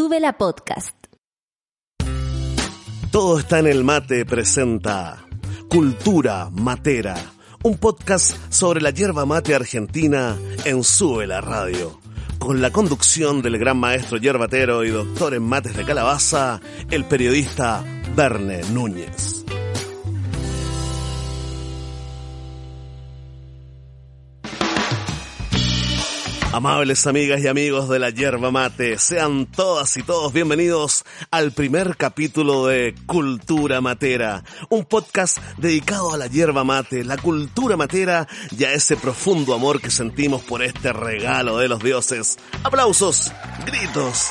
Sube 0.00 0.18
la 0.18 0.38
podcast. 0.38 0.96
Todo 3.12 3.38
está 3.38 3.58
en 3.58 3.66
el 3.66 3.84
mate 3.84 4.24
presenta 4.24 5.26
Cultura 5.68 6.48
Matera, 6.50 7.14
un 7.64 7.76
podcast 7.76 8.34
sobre 8.50 8.80
la 8.80 8.92
hierba 8.92 9.26
mate 9.26 9.54
argentina 9.54 10.38
en 10.64 10.84
Sube 10.84 11.26
la 11.26 11.42
Radio, 11.42 12.00
con 12.38 12.62
la 12.62 12.70
conducción 12.70 13.42
del 13.42 13.58
gran 13.58 13.76
maestro 13.76 14.16
yerbatero 14.16 14.84
y 14.84 14.88
doctor 14.88 15.34
en 15.34 15.42
mates 15.42 15.76
de 15.76 15.84
calabaza, 15.84 16.62
el 16.90 17.04
periodista 17.04 17.84
Verne 18.16 18.62
Núñez. 18.72 19.39
Amables 26.52 27.06
amigas 27.06 27.40
y 27.42 27.46
amigos 27.46 27.88
de 27.88 28.00
la 28.00 28.10
yerba 28.10 28.50
mate, 28.50 28.98
sean 28.98 29.46
todas 29.46 29.96
y 29.96 30.02
todos 30.02 30.32
bienvenidos 30.32 31.04
al 31.30 31.52
primer 31.52 31.96
capítulo 31.96 32.66
de 32.66 32.92
Cultura 33.06 33.80
Matera, 33.80 34.42
un 34.68 34.84
podcast 34.84 35.38
dedicado 35.58 36.12
a 36.12 36.16
la 36.16 36.26
yerba 36.26 36.64
mate, 36.64 37.04
la 37.04 37.18
cultura 37.18 37.76
matera 37.76 38.26
y 38.50 38.64
a 38.64 38.72
ese 38.72 38.96
profundo 38.96 39.54
amor 39.54 39.80
que 39.80 39.92
sentimos 39.92 40.42
por 40.42 40.64
este 40.64 40.92
regalo 40.92 41.56
de 41.58 41.68
los 41.68 41.80
dioses. 41.80 42.36
Aplausos, 42.64 43.32
gritos. 43.64 44.30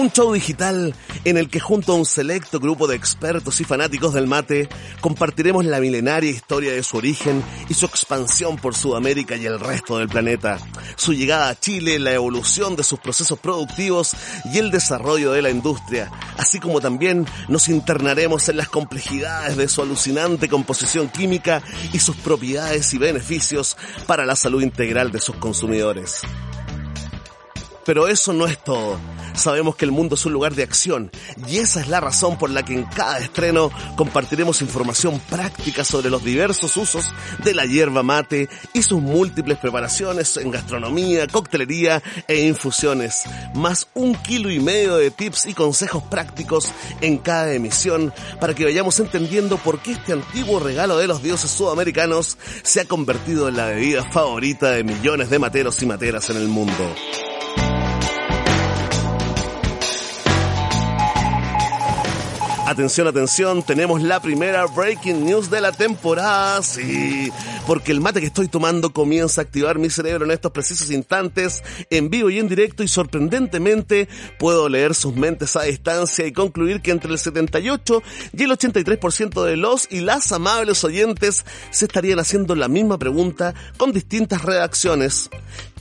Un 0.00 0.10
show 0.10 0.32
digital 0.32 0.94
en 1.26 1.36
el 1.36 1.50
que 1.50 1.60
junto 1.60 1.92
a 1.92 1.94
un 1.94 2.06
selecto 2.06 2.58
grupo 2.58 2.86
de 2.86 2.96
expertos 2.96 3.60
y 3.60 3.64
fanáticos 3.64 4.14
del 4.14 4.26
mate 4.26 4.66
compartiremos 5.02 5.66
la 5.66 5.78
milenaria 5.78 6.30
historia 6.30 6.72
de 6.72 6.82
su 6.82 6.96
origen 6.96 7.44
y 7.68 7.74
su 7.74 7.84
expansión 7.84 8.56
por 8.56 8.74
Sudamérica 8.74 9.36
y 9.36 9.44
el 9.44 9.60
resto 9.60 9.98
del 9.98 10.08
planeta, 10.08 10.58
su 10.96 11.12
llegada 11.12 11.50
a 11.50 11.60
Chile, 11.60 11.98
la 11.98 12.14
evolución 12.14 12.76
de 12.76 12.82
sus 12.82 12.98
procesos 12.98 13.38
productivos 13.38 14.16
y 14.46 14.56
el 14.56 14.70
desarrollo 14.70 15.32
de 15.32 15.42
la 15.42 15.50
industria, 15.50 16.10
así 16.38 16.60
como 16.60 16.80
también 16.80 17.26
nos 17.48 17.68
internaremos 17.68 18.48
en 18.48 18.56
las 18.56 18.70
complejidades 18.70 19.58
de 19.58 19.68
su 19.68 19.82
alucinante 19.82 20.48
composición 20.48 21.10
química 21.10 21.62
y 21.92 21.98
sus 21.98 22.16
propiedades 22.16 22.94
y 22.94 22.98
beneficios 22.98 23.76
para 24.06 24.24
la 24.24 24.34
salud 24.34 24.62
integral 24.62 25.12
de 25.12 25.20
sus 25.20 25.36
consumidores. 25.36 26.22
Pero 27.84 28.08
eso 28.08 28.32
no 28.32 28.46
es 28.46 28.62
todo. 28.62 28.98
Sabemos 29.34 29.76
que 29.76 29.84
el 29.84 29.92
mundo 29.92 30.16
es 30.16 30.26
un 30.26 30.32
lugar 30.32 30.54
de 30.54 30.62
acción 30.62 31.10
y 31.48 31.58
esa 31.58 31.80
es 31.80 31.88
la 31.88 32.00
razón 32.00 32.36
por 32.36 32.50
la 32.50 32.64
que 32.64 32.74
en 32.74 32.84
cada 32.84 33.18
estreno 33.18 33.70
compartiremos 33.96 34.60
información 34.60 35.20
práctica 35.30 35.84
sobre 35.84 36.10
los 36.10 36.24
diversos 36.24 36.76
usos 36.76 37.12
de 37.42 37.54
la 37.54 37.64
hierba 37.64 38.02
mate 38.02 38.48
y 38.72 38.82
sus 38.82 39.00
múltiples 39.00 39.58
preparaciones 39.58 40.36
en 40.36 40.50
gastronomía, 40.50 41.26
coctelería 41.26 42.02
e 42.28 42.46
infusiones, 42.46 43.22
más 43.54 43.88
un 43.94 44.14
kilo 44.14 44.50
y 44.50 44.60
medio 44.60 44.96
de 44.96 45.10
tips 45.10 45.46
y 45.46 45.54
consejos 45.54 46.02
prácticos 46.02 46.70
en 47.00 47.18
cada 47.18 47.52
emisión 47.52 48.12
para 48.40 48.54
que 48.54 48.64
vayamos 48.64 48.98
entendiendo 49.00 49.56
por 49.58 49.80
qué 49.80 49.92
este 49.92 50.12
antiguo 50.12 50.60
regalo 50.60 50.98
de 50.98 51.06
los 51.06 51.22
dioses 51.22 51.50
sudamericanos 51.50 52.36
se 52.62 52.80
ha 52.80 52.84
convertido 52.84 53.48
en 53.48 53.56
la 53.56 53.66
bebida 53.66 54.04
favorita 54.10 54.72
de 54.72 54.84
millones 54.84 55.30
de 55.30 55.38
materos 55.38 55.80
y 55.82 55.86
materas 55.86 56.30
en 56.30 56.36
el 56.36 56.48
mundo. 56.48 56.94
Atención, 62.80 63.08
atención, 63.08 63.62
tenemos 63.62 64.02
la 64.02 64.22
primera 64.22 64.64
breaking 64.64 65.26
news 65.26 65.50
de 65.50 65.60
la 65.60 65.70
temporada, 65.70 66.62
sí, 66.62 67.30
porque 67.66 67.92
el 67.92 68.00
mate 68.00 68.20
que 68.20 68.28
estoy 68.28 68.48
tomando 68.48 68.90
comienza 68.90 69.42
a 69.42 69.44
activar 69.44 69.78
mi 69.78 69.90
cerebro 69.90 70.24
en 70.24 70.30
estos 70.30 70.50
precisos 70.50 70.90
instantes, 70.90 71.62
en 71.90 72.08
vivo 72.08 72.30
y 72.30 72.38
en 72.38 72.48
directo, 72.48 72.82
y 72.82 72.88
sorprendentemente 72.88 74.08
puedo 74.38 74.70
leer 74.70 74.94
sus 74.94 75.14
mentes 75.14 75.56
a 75.56 75.64
distancia 75.64 76.26
y 76.26 76.32
concluir 76.32 76.80
que 76.80 76.90
entre 76.90 77.12
el 77.12 77.18
78 77.18 78.02
y 78.32 78.44
el 78.44 78.50
83% 78.50 79.44
de 79.44 79.56
los 79.58 79.86
y 79.92 80.00
las 80.00 80.32
amables 80.32 80.82
oyentes 80.82 81.44
se 81.70 81.84
estarían 81.84 82.18
haciendo 82.18 82.54
la 82.54 82.68
misma 82.68 82.96
pregunta 82.96 83.52
con 83.76 83.92
distintas 83.92 84.40
redacciones. 84.40 85.28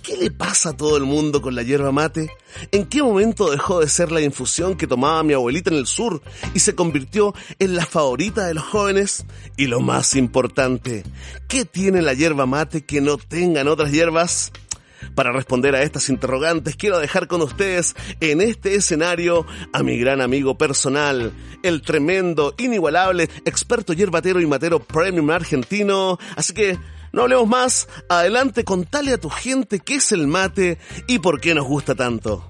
¿Qué 0.03 0.17
le 0.17 0.31
pasa 0.31 0.69
a 0.69 0.77
todo 0.77 0.97
el 0.97 1.03
mundo 1.03 1.41
con 1.41 1.55
la 1.55 1.63
hierba 1.63 1.91
mate? 1.91 2.29
¿En 2.71 2.85
qué 2.85 3.03
momento 3.03 3.51
dejó 3.51 3.79
de 3.79 3.89
ser 3.89 4.11
la 4.11 4.21
infusión 4.21 4.75
que 4.75 4.87
tomaba 4.87 5.23
mi 5.23 5.33
abuelita 5.33 5.69
en 5.69 5.77
el 5.77 5.87
sur 5.87 6.21
y 6.53 6.59
se 6.59 6.75
convirtió 6.75 7.33
en 7.59 7.75
la 7.75 7.85
favorita 7.85 8.47
de 8.47 8.53
los 8.53 8.63
jóvenes? 8.63 9.25
Y 9.57 9.67
lo 9.67 9.81
más 9.81 10.15
importante, 10.15 11.03
¿qué 11.47 11.65
tiene 11.65 12.01
la 12.01 12.13
hierba 12.13 12.45
mate 12.45 12.85
que 12.85 13.01
no 13.01 13.17
tengan 13.17 13.67
otras 13.67 13.91
hierbas? 13.91 14.51
Para 15.15 15.31
responder 15.31 15.75
a 15.75 15.83
estas 15.83 16.09
interrogantes 16.09 16.75
quiero 16.75 16.99
dejar 16.99 17.27
con 17.27 17.41
ustedes 17.41 17.95
en 18.19 18.41
este 18.41 18.75
escenario 18.75 19.45
a 19.71 19.81
mi 19.81 19.97
gran 19.97 20.21
amigo 20.21 20.57
personal, 20.57 21.31
el 21.63 21.81
tremendo, 21.81 22.53
inigualable, 22.57 23.29
experto 23.45 23.93
hierbatero 23.93 24.41
y 24.41 24.45
matero 24.45 24.79
premium 24.79 25.29
argentino. 25.29 26.17
Así 26.35 26.53
que 26.53 26.77
no 27.11 27.23
hablemos 27.23 27.47
más, 27.47 27.87
adelante 28.07 28.63
contale 28.63 29.13
a 29.13 29.17
tu 29.17 29.29
gente 29.29 29.79
qué 29.79 29.95
es 29.95 30.11
el 30.11 30.27
mate 30.27 30.77
y 31.07 31.19
por 31.19 31.39
qué 31.41 31.53
nos 31.55 31.65
gusta 31.65 31.95
tanto. 31.95 32.45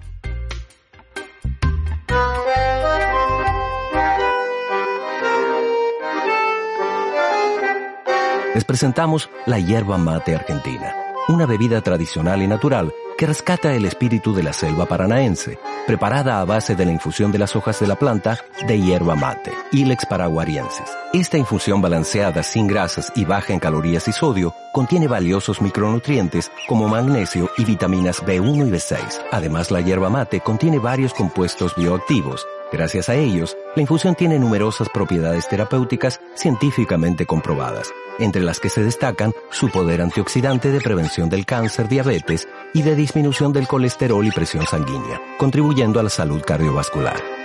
Les 8.53 8.65
presentamos 8.65 9.29
la 9.45 9.59
hierba 9.59 9.97
mate 9.97 10.35
argentina, 10.35 10.93
una 11.29 11.45
bebida 11.45 11.81
tradicional 11.81 12.41
y 12.41 12.47
natural 12.47 12.91
que 13.16 13.28
rescata 13.28 13.73
el 13.75 13.85
espíritu 13.85 14.34
de 14.34 14.41
la 14.41 14.51
selva 14.51 14.88
paranaense, 14.88 15.59
preparada 15.85 16.40
a 16.40 16.45
base 16.45 16.75
de 16.75 16.85
la 16.85 16.91
infusión 16.91 17.31
de 17.31 17.38
las 17.38 17.56
hojas 17.56 17.79
de 17.79 17.85
la 17.85 17.97
planta 17.97 18.40
de 18.67 18.81
hierba 18.81 19.16
mate, 19.16 19.51
Ilex 19.72 20.06
paraguariensis. 20.07 20.85
Esta 21.13 21.38
infusión 21.38 21.81
balanceada 21.81 22.41
sin 22.41 22.66
grasas 22.66 23.12
y 23.16 23.25
baja 23.25 23.53
en 23.53 23.59
calorías 23.59 24.07
y 24.07 24.12
sodio 24.12 24.56
contiene 24.73 25.07
valiosos 25.07 25.62
micronutrientes 25.62 26.51
como 26.68 26.88
magnesio 26.88 27.51
y 27.57 27.66
vitaminas 27.66 28.23
B1 28.23 28.68
y 28.68 28.72
B6. 28.72 29.22
Además, 29.31 29.69
la 29.69 29.81
hierba 29.81 30.09
mate 30.09 30.39
contiene 30.39 30.79
varios 30.79 31.13
compuestos 31.13 31.75
bioactivos. 31.75 32.47
Gracias 32.72 33.09
a 33.09 33.16
ellos, 33.16 33.57
la 33.75 33.81
infusión 33.81 34.13
tiene 34.13 34.38
numerosas 34.38 34.90
propiedades 34.90 35.47
terapéuticas 35.47 36.22
científicamente 36.35 37.25
comprobadas, 37.25 37.91
entre 38.19 38.44
las 38.44 38.59
que 38.59 38.69
se 38.69 38.84
destacan 38.84 39.34
su 39.50 39.69
poder 39.69 40.02
antioxidante 40.02 40.72
de 40.72 40.80
prevención 40.80 41.30
del 41.30 41.47
cáncer, 41.47 41.88
diabetes 41.88 42.47
y 42.74 42.84
de 42.84 42.96
disminución 42.96 43.53
del 43.53 43.68
colesterol 43.68 44.25
y 44.25 44.31
presión 44.31 44.68
sanguínea, 44.68 45.19
contribuyendo 45.40 46.00
a 46.00 46.03
la 46.03 46.09
salud 46.09 46.41
cardiovascular. 46.46 47.38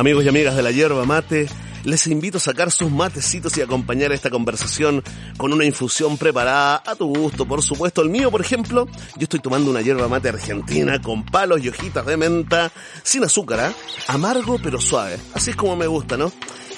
Amigos 0.00 0.24
y 0.24 0.28
amigas 0.28 0.56
de 0.56 0.62
la 0.62 0.70
hierba 0.70 1.04
mate, 1.04 1.46
les 1.84 2.06
invito 2.06 2.38
a 2.38 2.40
sacar 2.40 2.70
sus 2.70 2.90
matecitos 2.90 3.56
y 3.56 3.62
acompañar 3.62 4.12
esta 4.12 4.30
conversación 4.30 5.02
con 5.36 5.52
una 5.52 5.64
infusión 5.64 6.18
preparada 6.18 6.82
a 6.86 6.94
tu 6.94 7.06
gusto, 7.06 7.46
por 7.46 7.62
supuesto. 7.62 8.02
El 8.02 8.10
mío, 8.10 8.30
por 8.30 8.40
ejemplo, 8.40 8.86
yo 9.16 9.22
estoy 9.24 9.40
tomando 9.40 9.70
una 9.70 9.80
hierba 9.80 10.08
mate 10.08 10.28
argentina 10.28 11.00
con 11.00 11.24
palos 11.24 11.62
y 11.62 11.68
hojitas 11.68 12.04
de 12.06 12.16
menta, 12.16 12.70
sin 13.02 13.24
azúcar, 13.24 13.60
¿ah? 13.60 13.72
amargo 14.08 14.58
pero 14.62 14.80
suave. 14.80 15.18
Así 15.34 15.50
es 15.50 15.56
como 15.56 15.76
me 15.76 15.86
gusta, 15.86 16.16
¿no? 16.16 16.32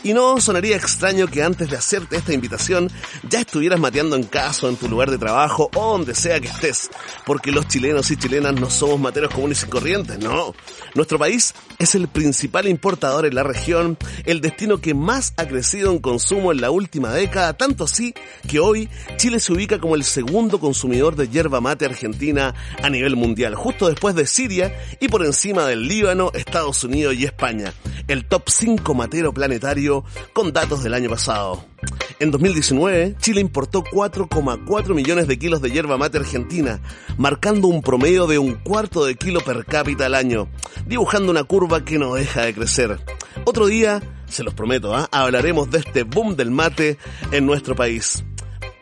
Y 0.05 0.15
no 0.15 0.41
sonaría 0.41 0.77
extraño 0.77 1.29
que 1.29 1.45
antes 1.45 1.71
de 1.71 1.77
hacerte 1.77 2.17
esta 2.17 2.33
invitación 2.33 2.91
ya 3.29 3.41
estuvieras 3.41 3.79
mateando 3.79 4.17
en 4.17 4.25
casa, 4.25 4.67
en 4.67 4.77
tu 4.77 4.89
lugar 4.89 5.13
de 5.13 5.19
trabajo 5.19 5.71
o 5.77 5.93
donde 5.93 6.17
sea 6.17 6.41
que 6.41 6.49
estés, 6.49 6.91
porque 7.25 7.53
los 7.53 7.69
chilenos 7.69 8.11
y 8.11 8.17
chilenas 8.17 8.55
no 8.55 8.69
somos 8.69 8.99
materos 8.99 9.33
comunes 9.33 9.63
y 9.63 9.67
corrientes, 9.67 10.19
no. 10.19 10.55
Nuestro 10.95 11.21
país 11.21 11.55
es 11.79 11.95
el 11.95 12.09
principal 12.09 12.67
importador 12.67 13.27
en 13.27 13.37
la 13.37 13.45
región, 13.45 13.97
el 14.25 14.41
destino 14.41 14.79
que 14.79 14.92
más 14.95 15.35
ha 15.37 15.47
crecido 15.47 15.93
en 15.93 15.99
consumo 15.99 16.53
en 16.53 16.61
la 16.61 16.71
última 16.71 17.13
década, 17.13 17.53
tanto 17.55 17.85
así 17.85 18.15
que 18.49 18.59
hoy 18.59 18.89
Chile 19.17 19.41
se 19.41 19.53
ubica 19.53 19.81
como 19.81 19.95
el 19.95 20.05
segundo 20.05 20.59
consumidor 20.59 21.17
de 21.17 21.29
yerba 21.29 21.61
mate 21.61 21.85
argentina 21.85 22.55
a 22.83 22.91
nivel 22.91 23.17
mundial, 23.17 23.55
justo 23.55 23.89
después 23.89 24.15
de 24.15 24.27
Siria 24.27 24.75
y 25.01 25.09
por 25.09 25.25
encima 25.25 25.67
del 25.67 25.89
Líbano, 25.89 26.31
Estados 26.35 26.85
Unidos 26.85 27.15
y 27.15 27.25
España. 27.25 27.73
El 28.09 28.27
top 28.27 28.49
5 28.49 28.95
matero 28.95 29.33
planetario 29.33 30.05
con 30.33 30.53
datos 30.53 30.83
del 30.83 30.95
año 30.95 31.11
pasado. 31.11 31.65
En 32.19 32.31
2019, 32.31 33.17
Chile 33.19 33.41
importó 33.41 33.83
4,4 33.83 34.95
millones 34.95 35.27
de 35.27 35.39
kilos 35.39 35.61
de 35.61 35.73
yerba 35.73 35.99
mate 35.99 36.19
argentina, 36.19 36.81
marcando 37.17 37.67
un 37.69 37.83
promedio 37.83 38.27
de 38.27 38.39
un 38.39 38.55
cuarto 38.55 39.05
de 39.05 39.17
kilo 39.17 39.41
per 39.41 39.65
cápita 39.65 40.07
al 40.07 40.15
año, 40.15 40.49
dibujando 40.87 41.33
una 41.33 41.45
curva 41.45 41.85
que 41.85 41.99
no 41.99 42.15
deja 42.15 42.43
de 42.43 42.55
crecer. 42.55 43.01
Otro 43.45 43.67
día, 43.67 44.01
se 44.33 44.43
los 44.43 44.55
prometo, 44.55 44.95
¿ah? 44.95 45.09
hablaremos 45.13 45.71
de 45.71 45.79
este 45.79 46.03
boom 46.05 46.37
del 46.37 46.51
mate 46.51 46.99
en 47.31 47.47
nuestro 47.47 47.77
país. 47.77 48.25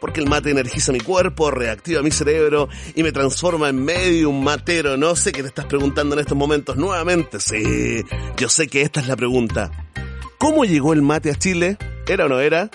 Porque 0.00 0.20
el 0.20 0.28
mate 0.28 0.50
energiza 0.50 0.92
mi 0.92 1.00
cuerpo, 1.00 1.50
reactiva 1.50 2.02
mi 2.02 2.10
cerebro 2.10 2.68
y 2.94 3.02
me 3.02 3.12
transforma 3.12 3.68
en 3.68 3.84
medio 3.84 4.30
un 4.30 4.42
matero. 4.42 4.96
No 4.96 5.14
sé 5.14 5.30
qué 5.32 5.42
te 5.42 5.48
estás 5.48 5.66
preguntando 5.66 6.14
en 6.14 6.20
estos 6.20 6.36
momentos 6.36 6.76
nuevamente. 6.76 7.38
Sí, 7.38 8.02
yo 8.38 8.48
sé 8.48 8.68
que 8.68 8.80
esta 8.80 9.00
es 9.00 9.08
la 9.08 9.16
pregunta. 9.16 9.70
¿Cómo 10.38 10.64
llegó 10.64 10.94
el 10.94 11.02
mate 11.02 11.30
a 11.30 11.34
Chile? 11.34 11.76
¿Era 12.08 12.24
o 12.24 12.28
no 12.28 12.40
era? 12.40 12.70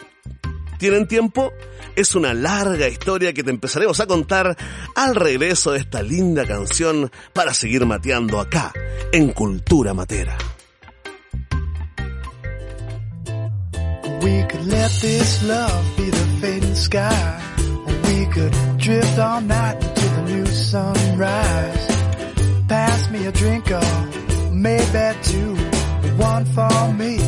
¿Tienen 0.78 1.08
tiempo? 1.08 1.52
Es 1.96 2.14
una 2.14 2.34
larga 2.34 2.88
historia 2.88 3.34
que 3.34 3.44
te 3.44 3.50
empezaremos 3.50 4.00
a 4.00 4.06
contar 4.06 4.56
al 4.96 5.16
regreso 5.16 5.72
de 5.72 5.80
esta 5.80 6.04
linda 6.04 6.46
canción 6.46 7.12
para 7.34 7.54
seguir 7.54 7.86
mateando 7.86 8.40
acá, 8.40 8.72
en 9.12 9.32
Cultura 9.32 9.94
Matera. 9.94 10.38
We 14.26 14.42
could 14.50 14.66
let 14.66 14.92
this 15.04 15.44
love 15.44 15.86
be 15.98 16.10
the 16.10 16.26
fading 16.42 16.74
sky. 16.74 17.42
We 18.08 18.26
could 18.26 18.54
drift 18.80 19.20
all 19.20 19.40
night 19.40 19.76
until 19.76 20.12
the 20.16 20.22
new 20.24 20.46
sunrise. 20.48 21.86
Pass 22.68 23.12
me 23.12 23.28
a 23.28 23.32
drink 23.32 23.70
of 23.72 24.52
maybe 24.52 25.06
two. 25.22 25.56
One 26.18 26.46
for 26.46 26.94
me 26.94 27.20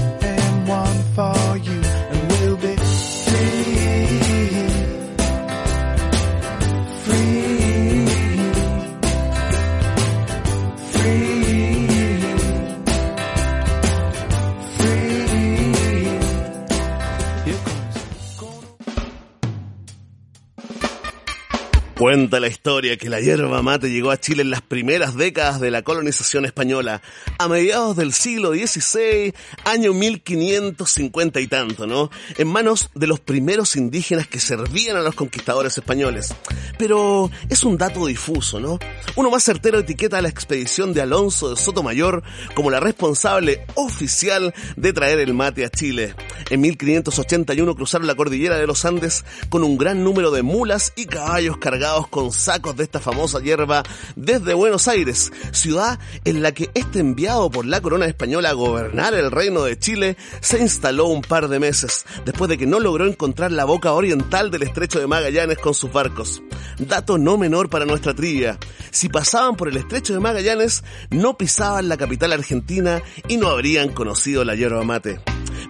Cuenta 21.97 22.39
la 22.39 22.47
historia 22.47 22.95
que 22.95 23.09
la 23.09 23.19
hierba 23.19 23.63
mate 23.63 23.89
llegó 23.89 24.11
a 24.11 24.19
Chile 24.19 24.43
en 24.43 24.51
las 24.51 24.61
primeras 24.61 25.15
décadas 25.15 25.59
de 25.59 25.71
la 25.71 25.81
colonización 25.81 26.45
española, 26.45 27.01
a 27.39 27.47
mediados 27.47 27.97
del 27.97 28.13
siglo 28.13 28.51
XVI, 28.51 29.33
año 29.65 29.95
1550 29.95 31.39
y 31.39 31.47
tanto, 31.47 31.87
¿no? 31.87 32.11
En 32.37 32.49
manos 32.49 32.91
de 32.93 33.07
los 33.07 33.19
primeros 33.19 33.75
indígenas 33.75 34.27
que 34.27 34.39
servían 34.39 34.95
a 34.95 35.01
los 35.01 35.15
conquistadores 35.15 35.75
españoles. 35.75 36.35
Pero 36.77 37.31
es 37.49 37.63
un 37.63 37.79
dato 37.79 38.05
difuso, 38.05 38.59
¿no? 38.59 38.77
Uno 39.15 39.31
más 39.31 39.43
certero 39.43 39.79
etiqueta 39.79 40.19
a 40.19 40.21
la 40.21 40.29
expedición 40.29 40.93
de 40.93 41.01
Alonso 41.01 41.49
de 41.49 41.55
Sotomayor 41.55 42.21
como 42.53 42.69
la 42.69 42.79
responsable 42.79 43.65
oficial 43.73 44.53
de 44.75 44.93
traer 44.93 45.17
el 45.17 45.33
mate 45.33 45.65
a 45.65 45.69
Chile. 45.71 46.13
En 46.51 46.61
1581 46.61 47.75
cruzaron 47.75 48.05
la 48.05 48.13
cordillera 48.13 48.57
de 48.57 48.67
los 48.67 48.85
Andes 48.85 49.25
con 49.49 49.63
un 49.63 49.79
gran 49.79 50.03
número 50.03 50.29
de 50.29 50.43
mulas 50.43 50.93
y 50.95 51.05
caballos 51.05 51.57
cargados 51.57 51.86
con 52.09 52.31
sacos 52.31 52.75
de 52.75 52.83
esta 52.83 52.99
famosa 52.99 53.39
hierba 53.39 53.83
desde 54.15 54.53
Buenos 54.53 54.87
Aires, 54.87 55.31
ciudad 55.51 55.99
en 56.25 56.41
la 56.41 56.51
que 56.51 56.69
este 56.73 56.99
enviado 56.99 57.49
por 57.49 57.65
la 57.65 57.79
corona 57.79 58.05
española 58.05 58.49
a 58.49 58.53
gobernar 58.53 59.13
el 59.13 59.31
reino 59.31 59.63
de 59.63 59.79
Chile 59.79 60.17
se 60.41 60.59
instaló 60.59 61.07
un 61.07 61.21
par 61.21 61.47
de 61.47 61.59
meses, 61.59 62.05
después 62.25 62.49
de 62.49 62.57
que 62.57 62.67
no 62.67 62.79
logró 62.79 63.07
encontrar 63.07 63.53
la 63.53 63.63
boca 63.63 63.93
oriental 63.93 64.51
del 64.51 64.63
estrecho 64.63 64.99
de 64.99 65.07
Magallanes 65.07 65.59
con 65.59 65.73
sus 65.73 65.91
barcos. 65.91 66.41
Dato 66.77 67.17
no 67.17 67.37
menor 67.37 67.69
para 67.69 67.85
nuestra 67.85 68.13
trivia. 68.13 68.57
Si 68.91 69.07
pasaban 69.07 69.55
por 69.55 69.69
el 69.69 69.77
estrecho 69.77 70.13
de 70.13 70.19
Magallanes, 70.19 70.83
no 71.09 71.37
pisaban 71.37 71.87
la 71.87 71.97
capital 71.97 72.33
argentina 72.33 73.01
y 73.29 73.37
no 73.37 73.47
habrían 73.47 73.89
conocido 73.89 74.43
la 74.43 74.55
hierba 74.55 74.83
mate. 74.83 75.19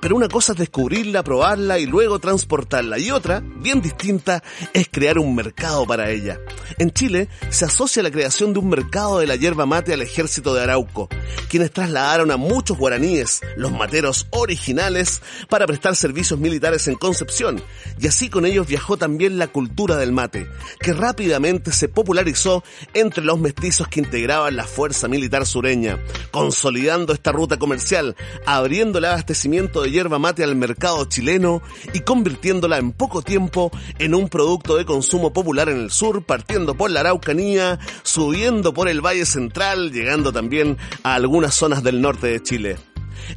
Pero 0.02 0.16
una 0.16 0.28
cosa 0.28 0.54
es 0.54 0.60
descubrirla, 0.60 1.24
probarla 1.24 1.80
y 1.80 1.86
luego 1.86 2.20
transportarla. 2.20 3.00
Y 3.00 3.12
otra, 3.12 3.42
bien 3.42 3.82
distinta, 3.82 4.44
es 4.74 4.88
crear 4.90 5.20
un 5.20 5.36
mercado 5.36 5.86
para 5.86 6.10
ella. 6.10 6.40
En 6.78 6.92
Chile 6.92 7.30
se 7.50 7.66
asocia 7.66 8.04
la 8.04 8.12
creación 8.12 8.54
de 8.54 8.60
un 8.60 8.70
mercado 8.70 9.20
de 9.20 9.28
la 9.28 9.36
hierba 9.36 9.66
mate 9.66 9.94
al 9.94 10.02
ejército 10.02 10.54
de 10.54 10.64
Arauco, 10.64 11.10
quienes 11.50 11.72
trasladaron 11.72 12.32
a 12.32 12.38
muchos 12.38 12.78
guaraníes, 12.78 13.42
los 13.56 13.72
materos 13.72 14.28
originales, 14.32 15.22
para 15.50 15.66
prestar 15.66 15.96
servicios 15.96 16.40
militares 16.40 16.88
en 16.88 16.96
Concepción. 16.96 17.62
Y 18.00 18.08
así 18.08 18.30
con 18.30 18.46
ellos 18.46 18.68
viajó 18.68 18.98
también 18.98 19.38
la 19.38 19.48
cultura 19.48 19.98
del 19.98 20.12
mate, 20.12 20.48
que 20.80 20.94
rápidamente 20.94 21.72
se 21.72 21.90
popularizó 21.90 22.64
entre 22.94 23.24
los 23.24 23.40
mestizos 23.40 23.88
que 23.88 24.00
integraban 24.00 24.56
la 24.56 24.66
fuerza 24.66 25.08
militar 25.08 25.46
sureña, 25.46 26.00
consolidando 26.32 27.14
esta 27.14 27.32
ruta 27.32 27.58
comercial, 27.58 28.16
abriendo 28.46 29.00
el 29.00 29.06
abastecimiento 29.06 29.82
de 29.82 29.87
hierba 29.92 30.20
mate 30.20 30.44
al 30.44 30.56
mercado 30.56 31.06
chileno 31.06 31.62
y 31.94 32.02
convirtiéndola 32.02 32.78
en 32.78 32.92
poco 32.92 33.22
tiempo 33.22 33.72
en 34.00 34.16
un 34.16 34.30
producto 34.30 34.78
de 34.78 34.86
consumo 34.86 35.34
popular 35.34 35.70
en 35.70 35.78
el 35.78 35.92
sur, 35.92 36.24
partiendo 36.24 36.76
por 36.76 36.92
la 36.92 37.02
Araucanía, 37.02 37.80
subiendo 38.04 38.74
por 38.74 38.90
el 38.90 39.02
Valle 39.02 39.26
Central, 39.26 39.92
llegando 39.92 40.32
también 40.32 40.78
a 41.04 41.16
algunas 41.16 41.56
zonas 41.56 41.84
del 41.84 42.02
norte 42.02 42.28
de 42.28 42.44
Chile. 42.44 42.78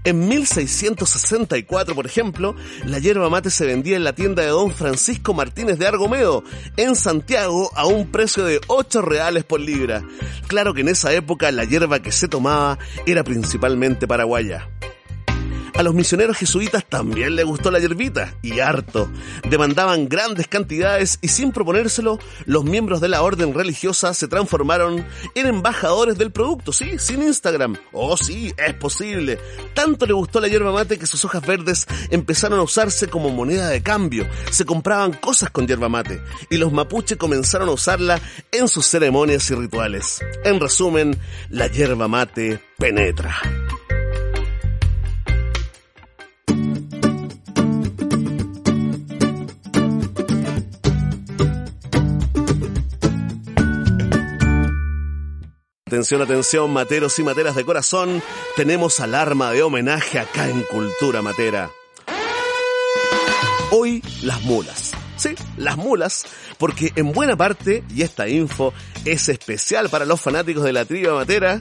En 0.04 0.28
1664, 0.28 1.94
por 1.94 2.06
ejemplo, 2.06 2.54
la 2.84 2.98
hierba 2.98 3.28
mate 3.28 3.50
se 3.50 3.66
vendía 3.66 3.96
en 3.96 4.04
la 4.04 4.14
tienda 4.14 4.42
de 4.42 4.48
don 4.48 4.72
Francisco 4.72 5.34
Martínez 5.34 5.78
de 5.78 5.86
Argomedo, 5.86 6.44
en 6.76 6.94
Santiago, 6.94 7.70
a 7.74 7.86
un 7.86 8.10
precio 8.10 8.44
de 8.44 8.60
8 8.66 9.02
reales 9.02 9.44
por 9.44 9.60
libra. 9.60 10.02
Claro 10.46 10.74
que 10.74 10.82
en 10.82 10.88
esa 10.88 11.12
época 11.12 11.50
la 11.52 11.64
hierba 11.64 12.00
que 12.00 12.12
se 12.12 12.28
tomaba 12.28 12.78
era 13.06 13.24
principalmente 13.24 14.06
paraguaya. 14.06 14.68
A 15.80 15.82
los 15.82 15.94
misioneros 15.94 16.36
jesuitas 16.36 16.84
también 16.86 17.36
les 17.36 17.46
gustó 17.46 17.70
la 17.70 17.78
hierbita, 17.78 18.34
y 18.42 18.60
harto. 18.60 19.10
Demandaban 19.48 20.10
grandes 20.10 20.46
cantidades 20.46 21.18
y 21.22 21.28
sin 21.28 21.52
proponérselo, 21.52 22.18
los 22.44 22.64
miembros 22.64 23.00
de 23.00 23.08
la 23.08 23.22
orden 23.22 23.54
religiosa 23.54 24.12
se 24.12 24.28
transformaron 24.28 25.06
en 25.34 25.46
embajadores 25.46 26.18
del 26.18 26.32
producto, 26.32 26.74
sí, 26.74 26.98
sin 26.98 27.22
Instagram. 27.22 27.78
Oh 27.92 28.18
sí, 28.18 28.52
es 28.58 28.74
posible. 28.74 29.38
Tanto 29.72 30.04
le 30.04 30.12
gustó 30.12 30.38
la 30.38 30.48
hierba 30.48 30.70
mate 30.70 30.98
que 30.98 31.06
sus 31.06 31.24
hojas 31.24 31.46
verdes 31.46 31.86
empezaron 32.10 32.58
a 32.58 32.62
usarse 32.64 33.08
como 33.08 33.30
moneda 33.30 33.70
de 33.70 33.82
cambio. 33.82 34.28
Se 34.50 34.66
compraban 34.66 35.14
cosas 35.14 35.48
con 35.48 35.66
hierba 35.66 35.88
mate, 35.88 36.20
y 36.50 36.58
los 36.58 36.74
mapuche 36.74 37.16
comenzaron 37.16 37.70
a 37.70 37.72
usarla 37.72 38.20
en 38.52 38.68
sus 38.68 38.84
ceremonias 38.84 39.50
y 39.50 39.54
rituales. 39.54 40.20
En 40.44 40.60
resumen, 40.60 41.18
la 41.48 41.68
hierba 41.68 42.06
mate 42.06 42.60
penetra. 42.76 43.34
Atención, 55.90 56.22
atención, 56.22 56.72
materos 56.72 57.18
y 57.18 57.24
materas 57.24 57.56
de 57.56 57.64
corazón, 57.64 58.22
tenemos 58.54 59.00
alarma 59.00 59.50
de 59.50 59.64
homenaje 59.64 60.20
acá 60.20 60.48
en 60.48 60.62
Cultura 60.62 61.20
Matera. 61.20 61.68
Hoy 63.72 64.00
las 64.22 64.40
mulas. 64.42 64.92
Sí, 65.16 65.30
las 65.56 65.76
mulas, 65.76 66.26
porque 66.58 66.92
en 66.94 67.10
buena 67.10 67.34
parte, 67.34 67.82
y 67.92 68.02
esta 68.02 68.28
info 68.28 68.72
es 69.04 69.28
especial 69.28 69.88
para 69.88 70.04
los 70.04 70.20
fanáticos 70.20 70.62
de 70.62 70.72
la 70.72 70.84
triba 70.84 71.12
matera, 71.12 71.60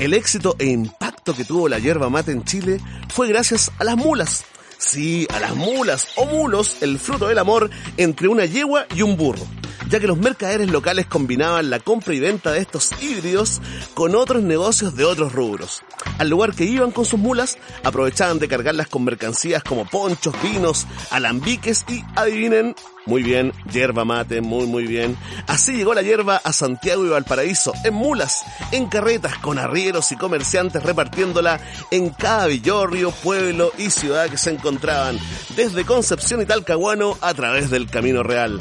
el 0.00 0.14
éxito 0.14 0.56
e 0.58 0.64
impacto 0.64 1.36
que 1.36 1.44
tuvo 1.44 1.68
la 1.68 1.78
hierba 1.78 2.08
mate 2.08 2.32
en 2.32 2.44
Chile 2.44 2.80
fue 3.10 3.28
gracias 3.28 3.70
a 3.78 3.84
las 3.84 3.98
mulas. 3.98 4.46
Sí, 4.78 5.28
a 5.34 5.38
las 5.38 5.54
mulas 5.54 6.08
o 6.16 6.24
mulos, 6.24 6.78
el 6.80 6.98
fruto 6.98 7.28
del 7.28 7.38
amor 7.38 7.68
entre 7.98 8.28
una 8.28 8.46
yegua 8.46 8.86
y 8.94 9.02
un 9.02 9.18
burro. 9.18 9.46
Ya 9.88 10.00
que 10.00 10.06
los 10.06 10.18
mercaderes 10.18 10.70
locales 10.70 11.06
combinaban 11.06 11.70
la 11.70 11.80
compra 11.80 12.14
y 12.14 12.20
venta 12.20 12.52
de 12.52 12.60
estos 12.60 12.90
híbridos 13.00 13.60
con 13.94 14.14
otros 14.14 14.42
negocios 14.42 14.96
de 14.96 15.04
otros 15.04 15.32
rubros. 15.32 15.82
Al 16.18 16.28
lugar 16.28 16.54
que 16.54 16.64
iban 16.64 16.90
con 16.90 17.04
sus 17.04 17.20
mulas, 17.20 17.58
aprovechaban 17.84 18.38
de 18.38 18.48
cargarlas 18.48 18.88
con 18.88 19.04
mercancías 19.04 19.62
como 19.62 19.84
ponchos, 19.84 20.34
vinos, 20.42 20.86
alambiques 21.10 21.84
y, 21.88 22.02
adivinen, 22.14 22.74
muy 23.06 23.22
bien, 23.22 23.52
yerba 23.70 24.04
mate, 24.04 24.40
muy 24.40 24.66
muy 24.66 24.86
bien. 24.86 25.16
Así 25.46 25.76
llegó 25.76 25.94
la 25.94 26.02
hierba 26.02 26.40
a 26.42 26.52
Santiago 26.52 27.06
y 27.06 27.08
Valparaíso, 27.08 27.72
en 27.84 27.94
mulas, 27.94 28.44
en 28.72 28.86
carretas, 28.86 29.38
con 29.38 29.58
arrieros 29.58 30.10
y 30.12 30.16
comerciantes 30.16 30.82
repartiéndola 30.82 31.60
en 31.90 32.10
cada 32.10 32.46
villorrio, 32.46 33.12
pueblo 33.12 33.72
y 33.78 33.90
ciudad 33.90 34.28
que 34.28 34.38
se 34.38 34.50
encontraban, 34.50 35.18
desde 35.54 35.84
Concepción 35.84 36.42
y 36.42 36.46
Talcahuano 36.46 37.16
a 37.20 37.32
través 37.34 37.70
del 37.70 37.88
Camino 37.88 38.22
Real. 38.22 38.60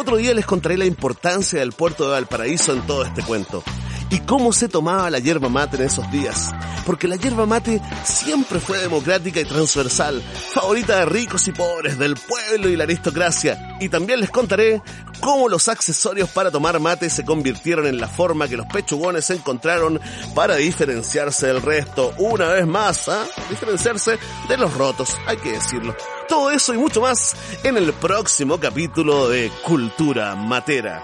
Otro 0.00 0.16
día 0.16 0.32
les 0.32 0.46
contaré 0.46 0.78
la 0.78 0.84
importancia 0.84 1.58
del 1.58 1.72
puerto 1.72 2.04
de 2.04 2.10
Valparaíso 2.10 2.72
en 2.72 2.86
todo 2.86 3.02
este 3.04 3.20
cuento 3.24 3.64
y 4.10 4.20
cómo 4.20 4.52
se 4.52 4.68
tomaba 4.68 5.10
la 5.10 5.18
yerba 5.18 5.48
mate 5.48 5.76
en 5.76 5.82
esos 5.82 6.08
días. 6.12 6.54
Porque 6.86 7.08
la 7.08 7.16
yerba 7.16 7.46
mate 7.46 7.82
siempre 8.04 8.60
fue 8.60 8.78
democrática 8.78 9.40
y 9.40 9.44
transversal, 9.44 10.22
favorita 10.22 11.00
de 11.00 11.06
ricos 11.06 11.48
y 11.48 11.52
pobres, 11.52 11.98
del 11.98 12.14
pueblo 12.14 12.68
y 12.68 12.76
la 12.76 12.84
aristocracia. 12.84 13.76
Y 13.80 13.88
también 13.88 14.20
les 14.20 14.30
contaré 14.30 14.80
cómo 15.18 15.48
los 15.48 15.66
accesorios 15.66 16.30
para 16.30 16.52
tomar 16.52 16.78
mate 16.78 17.10
se 17.10 17.24
convirtieron 17.24 17.84
en 17.88 18.00
la 18.00 18.06
forma 18.06 18.46
que 18.46 18.56
los 18.56 18.68
pechugones 18.68 19.28
encontraron 19.30 20.00
para 20.32 20.54
diferenciarse 20.54 21.48
del 21.48 21.60
resto. 21.60 22.14
Una 22.18 22.46
vez 22.46 22.68
más, 22.68 23.08
¿ah? 23.08 23.26
diferenciarse 23.50 24.16
de 24.48 24.56
los 24.58 24.72
rotos, 24.74 25.16
hay 25.26 25.38
que 25.38 25.50
decirlo. 25.50 25.96
Todo 26.28 26.50
eso 26.50 26.74
y 26.74 26.78
mucho 26.78 27.00
más 27.00 27.34
en 27.64 27.78
el 27.78 27.92
próximo 27.94 28.60
capítulo 28.60 29.30
de 29.30 29.50
Cultura 29.64 30.34
Matera. 30.34 31.02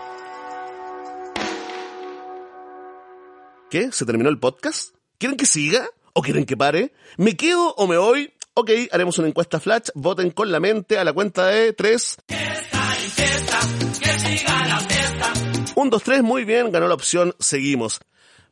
¿Qué? 3.71 3.91
¿Se 3.91 4.05
terminó 4.05 4.29
el 4.29 4.39
podcast? 4.39 4.95
¿Quieren 5.17 5.39
que 5.39 5.47
siga? 5.47 5.89
¿O 6.13 6.21
quieren 6.21 6.45
que 6.45 6.59
pare? 6.59 6.93
¿Me 7.17 7.37
quedo 7.37 7.75
o 7.75 7.87
me 7.87 7.97
voy? 7.97 8.35
Ok, 8.53 8.71
haremos 8.93 9.19
una 9.19 9.29
encuesta 9.29 9.59
flash. 9.61 9.89
Voten 9.95 10.31
con 10.31 10.53
la 10.53 10.61
mente 10.61 10.99
a 10.99 11.05
la 11.05 11.15
cuenta 11.15 11.47
de 11.47 11.73
tres. 11.73 12.19
Un, 15.75 15.91
dos, 15.91 16.03
tres, 16.03 16.23
muy 16.23 16.45
bien, 16.45 16.71
ganó 16.71 16.87
la 16.87 16.95
opción, 16.95 17.35
seguimos. 17.39 18.01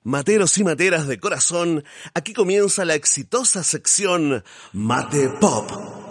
Materos 0.03 0.57
y 0.57 0.65
materas 0.65 1.07
de 1.07 1.21
corazón, 1.21 1.85
aquí 2.15 2.33
comienza 2.33 2.85
la 2.85 2.95
exitosa 2.95 3.63
sección 3.63 4.43
Mate 4.73 5.29
Pop. 5.39 6.02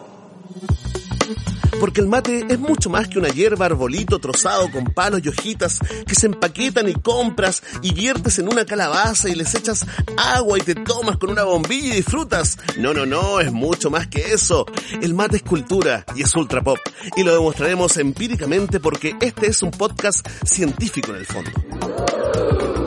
Porque 1.79 2.01
el 2.01 2.07
mate 2.07 2.45
es 2.49 2.59
mucho 2.59 2.89
más 2.89 3.07
que 3.07 3.17
una 3.17 3.29
hierba 3.29 3.65
arbolito 3.65 4.19
trozado 4.19 4.69
con 4.71 4.85
palos 4.85 5.21
y 5.23 5.29
hojitas 5.29 5.79
que 6.05 6.15
se 6.15 6.27
empaquetan 6.27 6.87
y 6.89 6.93
compras 6.93 7.63
y 7.81 7.93
viertes 7.93 8.37
en 8.39 8.47
una 8.47 8.65
calabaza 8.65 9.29
y 9.29 9.35
les 9.35 9.55
echas 9.55 9.85
agua 10.17 10.57
y 10.59 10.61
te 10.61 10.75
tomas 10.75 11.17
con 11.17 11.31
una 11.31 11.43
bombilla 11.43 11.93
y 11.93 11.97
disfrutas. 11.97 12.57
No, 12.77 12.93
no, 12.93 13.05
no, 13.05 13.39
es 13.39 13.51
mucho 13.51 13.89
más 13.89 14.07
que 14.07 14.33
eso. 14.33 14.65
El 15.01 15.13
mate 15.13 15.37
es 15.37 15.43
cultura 15.43 16.05
y 16.15 16.23
es 16.23 16.35
ultra 16.35 16.61
pop. 16.61 16.79
Y 17.15 17.23
lo 17.23 17.33
demostraremos 17.33 17.97
empíricamente 17.97 18.79
porque 18.79 19.15
este 19.19 19.47
es 19.47 19.63
un 19.63 19.71
podcast 19.71 20.27
científico 20.43 21.11
en 21.11 21.17
el 21.17 21.25
fondo. 21.25 22.80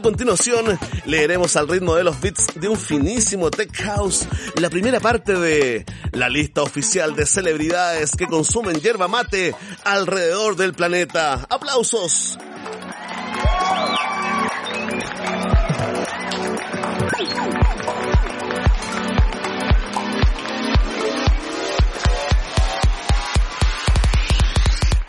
A 0.00 0.02
continuación, 0.02 0.78
leeremos 1.04 1.56
al 1.56 1.68
ritmo 1.68 1.94
de 1.94 2.04
los 2.04 2.18
beats 2.22 2.46
de 2.54 2.68
un 2.70 2.78
finísimo 2.78 3.50
tech 3.50 3.70
house 3.82 4.26
la 4.58 4.70
primera 4.70 4.98
parte 4.98 5.34
de 5.34 5.84
la 6.12 6.30
lista 6.30 6.62
oficial 6.62 7.14
de 7.14 7.26
celebridades 7.26 8.12
que 8.16 8.26
consumen 8.26 8.80
yerba 8.80 9.08
mate 9.08 9.54
alrededor 9.84 10.56
del 10.56 10.72
planeta. 10.72 11.46
¡Aplausos! 11.50 12.38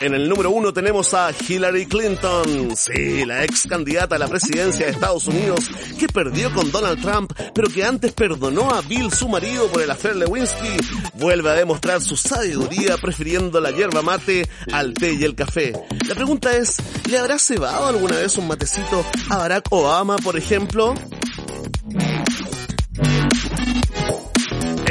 En 0.01 0.15
el 0.15 0.27
número 0.27 0.49
uno 0.49 0.73
tenemos 0.73 1.13
a 1.13 1.29
Hillary 1.31 1.85
Clinton, 1.85 2.75
sí, 2.75 3.23
la 3.23 3.43
ex 3.43 3.67
candidata 3.67 4.15
a 4.15 4.19
la 4.19 4.27
presidencia 4.27 4.87
de 4.87 4.93
Estados 4.93 5.27
Unidos, 5.27 5.69
que 5.99 6.07
perdió 6.07 6.51
con 6.55 6.71
Donald 6.71 6.99
Trump, 6.99 7.31
pero 7.53 7.69
que 7.69 7.85
antes 7.85 8.11
perdonó 8.11 8.71
a 8.71 8.81
Bill, 8.81 9.13
su 9.13 9.29
marido, 9.29 9.67
por 9.67 9.83
el 9.83 9.91
hacer 9.91 10.15
Lewinsky. 10.15 10.75
Vuelve 11.13 11.51
a 11.51 11.53
demostrar 11.53 12.01
su 12.01 12.17
sabiduría 12.17 12.97
prefiriendo 12.97 13.61
la 13.61 13.69
hierba 13.69 14.01
mate 14.01 14.49
al 14.71 14.95
té 14.95 15.13
y 15.13 15.23
el 15.23 15.35
café. 15.35 15.73
La 16.07 16.15
pregunta 16.15 16.57
es, 16.57 16.77
¿le 17.07 17.19
habrá 17.19 17.37
cebado 17.37 17.85
alguna 17.85 18.15
vez 18.15 18.35
un 18.39 18.47
matecito 18.47 19.05
a 19.29 19.37
Barack 19.37 19.67
Obama, 19.69 20.15
por 20.15 20.35
ejemplo? 20.35 20.95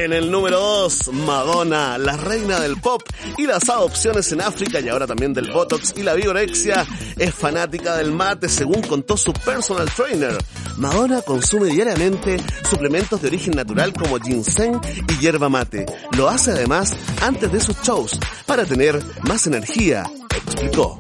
En 0.00 0.14
el 0.14 0.30
número 0.30 0.59
2, 0.59 1.12
Madonna, 1.12 1.99
la 1.99 2.16
reina 2.16 2.59
del 2.59 2.80
pop 2.80 3.02
y 3.37 3.47
las 3.47 3.69
adopciones 3.69 4.33
en 4.33 4.40
África 4.40 4.80
y 4.80 4.88
ahora 4.88 5.07
también 5.07 5.35
del 5.35 5.52
Botox 5.52 5.92
y 5.95 6.02
la 6.02 6.14
vigorexia, 6.14 6.87
es 7.19 7.35
fanática 7.35 7.99
del 7.99 8.11
mate 8.11 8.49
según 8.49 8.80
contó 8.80 9.19
su 9.19 9.35
personal 9.35 9.90
trainer. 9.90 10.38
Madonna 10.78 11.21
consume 11.21 11.66
diariamente 11.66 12.38
suplementos 12.71 13.21
de 13.21 13.28
origen 13.28 13.52
natural 13.54 13.92
como 13.92 14.19
ginseng 14.19 14.80
y 15.07 15.19
hierba 15.19 15.50
mate. 15.50 15.85
Lo 16.16 16.30
hace 16.30 16.52
además 16.52 16.97
antes 17.21 17.52
de 17.52 17.61
sus 17.61 17.78
shows 17.83 18.19
para 18.47 18.64
tener 18.64 18.99
más 19.25 19.47
energía, 19.47 20.04
explicó. 20.35 20.97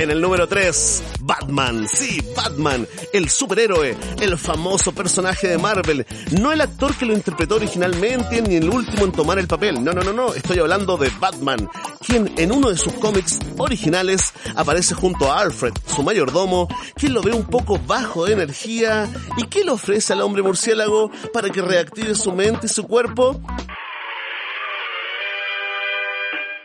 En 0.00 0.10
el 0.10 0.18
número 0.18 0.48
3, 0.48 1.02
Batman. 1.20 1.86
Sí, 1.86 2.22
Batman, 2.34 2.88
el 3.12 3.28
superhéroe, 3.28 3.94
el 4.18 4.38
famoso 4.38 4.94
personaje 4.94 5.46
de 5.46 5.58
Marvel. 5.58 6.06
No 6.40 6.52
el 6.52 6.62
actor 6.62 6.96
que 6.96 7.04
lo 7.04 7.12
interpretó 7.12 7.56
originalmente 7.56 8.40
ni 8.40 8.56
el 8.56 8.70
último 8.70 9.04
en 9.04 9.12
tomar 9.12 9.38
el 9.38 9.46
papel. 9.46 9.84
No, 9.84 9.92
no, 9.92 10.00
no, 10.00 10.14
no. 10.14 10.32
Estoy 10.32 10.58
hablando 10.58 10.96
de 10.96 11.10
Batman, 11.20 11.68
quien 12.00 12.32
en 12.38 12.50
uno 12.50 12.70
de 12.70 12.78
sus 12.78 12.94
cómics 12.94 13.40
originales 13.58 14.32
aparece 14.56 14.94
junto 14.94 15.30
a 15.30 15.40
Alfred, 15.40 15.74
su 15.84 16.02
mayordomo, 16.02 16.66
quien 16.94 17.12
lo 17.12 17.20
ve 17.20 17.32
un 17.32 17.44
poco 17.44 17.78
bajo 17.86 18.24
de 18.24 18.32
energía 18.32 19.06
y 19.36 19.48
que 19.48 19.64
le 19.64 19.72
ofrece 19.72 20.14
al 20.14 20.22
hombre 20.22 20.40
murciélago 20.40 21.10
para 21.34 21.50
que 21.50 21.60
reactive 21.60 22.14
su 22.14 22.32
mente 22.32 22.68
y 22.68 22.70
su 22.70 22.86
cuerpo. 22.86 23.38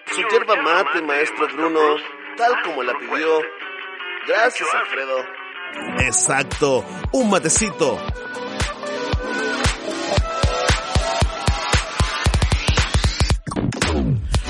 Su 0.06 0.22
hierba 0.22 0.56
mate, 0.56 1.01
maestro 1.01 1.48
Bruno, 1.54 1.98
tal 2.38 2.54
como 2.63 2.84
la 2.84 2.98
pidió. 2.98 3.39
Gracias, 4.27 4.68
Alfredo. 4.74 5.25
Exacto, 6.00 6.86
un 7.12 7.30
matecito. 7.30 8.00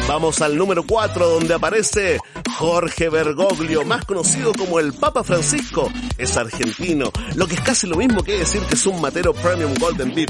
Vamos 0.07 0.41
al 0.41 0.55
número 0.55 0.83
4 0.85 1.27
donde 1.27 1.55
aparece 1.55 2.19
Jorge 2.57 3.09
Bergoglio, 3.09 3.83
más 3.83 4.05
conocido 4.05 4.53
como 4.53 4.79
el 4.79 4.93
Papa 4.93 5.23
Francisco. 5.23 5.91
Es 6.17 6.37
argentino, 6.37 7.11
lo 7.35 7.47
que 7.47 7.55
es 7.55 7.61
casi 7.61 7.87
lo 7.87 7.95
mismo 7.97 8.23
que 8.23 8.37
decir 8.37 8.61
que 8.61 8.75
es 8.75 8.85
un 8.85 9.01
matero 9.01 9.33
Premium 9.33 9.73
Golden 9.79 10.13
VIP. 10.13 10.29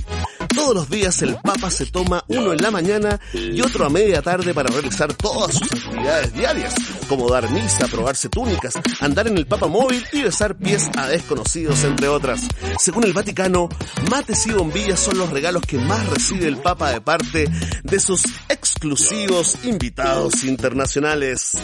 Todos 0.55 0.75
los 0.75 0.89
días 0.89 1.21
el 1.21 1.35
Papa 1.35 1.69
se 1.69 1.85
toma 1.85 2.23
uno 2.27 2.53
en 2.53 2.61
la 2.61 2.71
mañana 2.71 3.19
y 3.33 3.61
otro 3.61 3.85
a 3.85 3.89
media 3.89 4.21
tarde 4.21 4.53
para 4.53 4.69
realizar 4.69 5.13
todas 5.13 5.55
sus 5.55 5.71
actividades 5.71 6.33
diarias, 6.33 6.73
como 7.07 7.29
dar 7.29 7.49
misa, 7.51 7.87
probarse 7.87 8.29
túnicas, 8.29 8.73
andar 9.01 9.27
en 9.27 9.37
el 9.37 9.45
Papa 9.45 9.67
móvil 9.67 10.03
y 10.13 10.23
besar 10.23 10.57
pies 10.57 10.89
a 10.97 11.07
desconocidos, 11.07 11.83
entre 11.83 12.07
otras. 12.07 12.41
Según 12.79 13.03
el 13.03 13.13
Vaticano, 13.13 13.69
mates 14.09 14.47
y 14.47 14.51
bombillas 14.51 14.99
son 14.99 15.17
los 15.17 15.29
regalos 15.29 15.63
que 15.63 15.77
más 15.77 16.07
recibe 16.07 16.47
el 16.47 16.57
Papa 16.57 16.91
de 16.91 17.01
parte 17.01 17.49
de 17.83 17.99
sus 17.99 18.23
exclusivos 18.49 19.57
invitados 19.63 20.43
internacionales. 20.43 21.57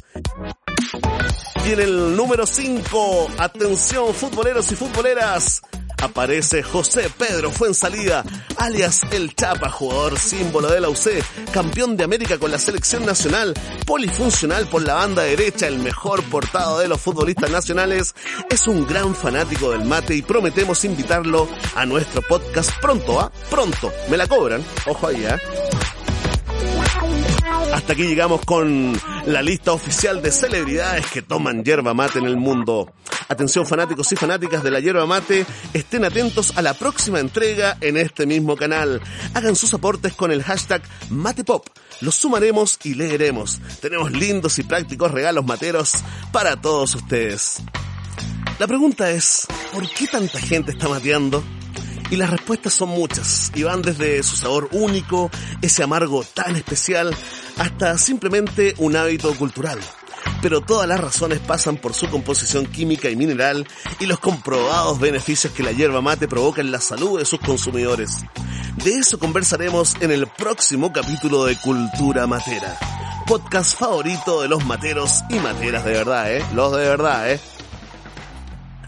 Y 1.66 1.72
en 1.72 1.80
el 1.80 2.16
número 2.16 2.46
5, 2.46 3.32
atención 3.38 4.14
futboleros 4.14 4.72
y 4.72 4.76
futboleras, 4.76 5.62
aparece 6.02 6.64
José 6.64 7.10
Pedro 7.18 7.52
Fuensalida, 7.52 8.24
alias 8.58 9.02
El 9.12 9.34
Chapa, 9.36 9.70
jugador 9.70 10.18
símbolo 10.20 10.70
de 10.70 10.82
la 10.82 10.90
UC, 10.90 11.24
campeón 11.52 11.96
de 11.96 12.04
América 12.04 12.38
con 12.38 12.52
la 12.52 12.60
selección 12.60 13.06
nacional, 13.06 13.54
polifuncional 13.86 14.68
por 14.68 14.84
la 14.84 14.96
banda 14.96 15.24
derecha, 15.24 15.68
el 15.68 15.80
mejor 15.80 16.24
portado 16.24 16.80
de 16.80 16.88
los 16.88 17.00
futbolistas 17.00 17.50
nacionales, 17.50 18.16
es 18.50 18.68
un 18.68 18.86
gran 18.88 19.16
fanático 19.16 19.72
del 19.72 19.86
mate 19.86 20.16
y 20.16 20.22
prometemos 20.22 20.84
invitarlo 20.86 21.48
a 21.76 21.86
nuestro 21.86 22.22
podcast 22.22 22.72
pronto, 22.82 23.20
¿ah? 23.20 23.32
Pronto, 23.50 23.92
me 24.10 24.18
la 24.18 24.28
cobran, 24.28 24.64
ojo 24.88 25.08
ahí, 25.08 25.26
¿ah? 25.26 25.40
Hasta 27.74 27.94
aquí 27.94 28.04
llegamos 28.04 28.42
con 28.46 29.00
la 29.26 29.42
lista 29.42 29.72
oficial 29.72 30.22
de 30.22 30.32
celebridades 30.32 31.06
que 31.08 31.22
toman 31.22 31.64
yerba 31.64 31.94
mate 31.94 32.20
en 32.20 32.26
el 32.26 32.38
mundo. 32.38 32.92
Atención 33.28 33.66
fanáticos 33.66 34.12
y 34.12 34.16
fanáticas 34.16 34.64
de 34.64 34.72
la 34.72 34.80
yerba 34.80 35.06
mate, 35.06 35.46
estén 35.74 36.04
atentos 36.06 36.58
a 36.58 36.62
la 36.62 36.74
próxima 36.74 37.20
entrega 37.20 37.78
en 37.82 37.98
este 37.98 38.26
mismo 38.26 38.56
canal. 38.56 39.02
Hagan 39.34 39.56
sus 39.56 39.74
aportes 39.74 40.14
con 40.14 40.32
el 40.32 40.44
hashtag 40.44 40.82
MatePop. 41.10 41.68
Los 42.02 42.16
sumaremos 42.16 42.80
y 42.84 42.96
leeremos. 42.96 43.60
Tenemos 43.80 44.12
lindos 44.12 44.58
y 44.60 44.64
prácticos 44.64 45.12
regalos 45.12 45.46
materos 45.46 45.94
para 46.32 46.60
todos 46.60 46.96
ustedes. 46.96 47.62
La 48.60 48.68
pregunta 48.68 49.10
es, 49.12 49.48
¿por 49.72 49.88
qué 49.90 50.08
tanta 50.08 50.40
gente 50.40 50.72
está 50.72 50.88
mateando? 50.88 51.44
Y 52.12 52.18
las 52.18 52.30
respuestas 52.30 52.74
son 52.74 52.90
muchas 52.90 53.52
y 53.56 53.64
van 53.64 53.82
desde 53.82 54.22
su 54.22 54.36
sabor 54.36 54.68
único, 54.74 55.32
ese 55.62 55.82
amargo 55.82 56.26
tan 56.26 56.58
especial, 56.58 57.16
hasta 57.58 57.98
simplemente 57.98 58.76
un 58.80 58.98
hábito 58.98 59.34
cultural. 59.36 59.80
Pero 60.42 60.60
todas 60.60 60.90
las 60.90 61.00
razones 61.00 61.40
pasan 61.40 61.78
por 61.78 61.94
su 61.94 62.10
composición 62.10 62.66
química 62.66 63.10
y 63.10 63.16
mineral 63.16 63.66
y 64.00 64.08
los 64.08 64.20
comprobados 64.20 65.00
beneficios 65.00 65.54
que 65.54 65.64
la 65.64 65.72
hierba 65.72 66.02
mate 66.02 66.28
provoca 66.28 66.60
en 66.60 66.72
la 66.72 66.82
salud 66.82 67.18
de 67.18 67.26
sus 67.26 67.40
consumidores. 67.40 68.18
De 68.84 68.92
eso 68.92 69.18
conversaremos 69.18 69.96
en 70.02 70.12
el 70.12 70.28
próximo 70.28 70.92
capítulo 70.92 71.46
de 71.46 71.58
Cultura 71.60 72.28
Matera. 72.28 72.78
Podcast 73.26 73.80
favorito 73.80 74.42
de 74.42 74.50
los 74.50 74.66
materos 74.66 75.22
y 75.30 75.36
materas 75.36 75.86
de 75.86 75.92
verdad, 75.94 76.34
¿eh? 76.36 76.44
Los 76.54 76.76
de 76.76 76.90
verdad, 76.90 77.32
¿eh? 77.32 77.40